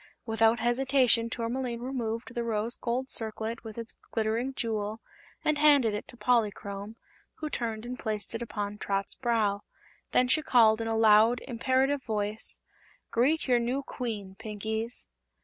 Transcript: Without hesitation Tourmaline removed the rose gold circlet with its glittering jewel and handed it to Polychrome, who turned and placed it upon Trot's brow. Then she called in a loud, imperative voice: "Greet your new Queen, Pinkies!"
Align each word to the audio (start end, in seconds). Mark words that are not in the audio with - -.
Without 0.25 0.59
hesitation 0.59 1.29
Tourmaline 1.29 1.81
removed 1.81 2.33
the 2.33 2.43
rose 2.43 2.75
gold 2.75 3.11
circlet 3.11 3.63
with 3.63 3.77
its 3.77 3.95
glittering 4.09 4.51
jewel 4.55 4.99
and 5.45 5.59
handed 5.59 5.93
it 5.93 6.07
to 6.07 6.17
Polychrome, 6.17 6.95
who 7.35 7.51
turned 7.51 7.85
and 7.85 7.99
placed 7.99 8.33
it 8.33 8.41
upon 8.41 8.79
Trot's 8.79 9.13
brow. 9.13 9.61
Then 10.11 10.27
she 10.27 10.41
called 10.41 10.81
in 10.81 10.87
a 10.87 10.97
loud, 10.97 11.39
imperative 11.47 12.01
voice: 12.01 12.59
"Greet 13.11 13.47
your 13.47 13.59
new 13.59 13.83
Queen, 13.83 14.35
Pinkies!" 14.39 15.05